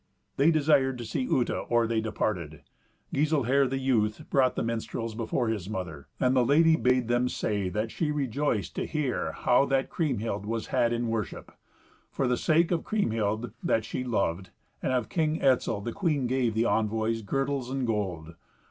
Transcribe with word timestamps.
They 0.37 0.49
desired 0.49 0.97
to 0.97 1.05
see 1.05 1.21
Uta 1.25 1.59
or 1.59 1.85
they 1.85 2.01
departed. 2.01 2.63
Giselher, 3.13 3.67
the 3.67 3.77
youth, 3.77 4.27
brought 4.31 4.55
the 4.55 4.63
minstrels 4.63 5.13
before 5.13 5.49
his 5.49 5.69
mother, 5.69 6.07
and 6.19 6.35
the 6.35 6.43
lady 6.43 6.75
bade 6.75 7.07
them 7.07 7.29
say 7.29 7.69
that 7.69 7.91
she 7.91 8.09
rejoiced 8.11 8.75
to 8.77 8.87
hear 8.87 9.31
how 9.33 9.65
that 9.65 9.91
Kriemhild 9.91 10.43
was 10.43 10.65
had 10.73 10.91
in 10.91 11.09
worship. 11.09 11.51
For 12.09 12.27
the 12.27 12.35
sake 12.35 12.71
of 12.71 12.83
Kriemhild, 12.83 13.51
that 13.61 13.85
she 13.85 14.03
loved, 14.03 14.49
and 14.81 14.91
of 14.91 15.07
King 15.07 15.39
Etzel, 15.39 15.81
the 15.81 15.93
queen 15.93 16.25
gave 16.25 16.55
the 16.55 16.65
envoys 16.65 17.21
girdles 17.21 17.69
and 17.69 17.85
gold. 17.85 18.33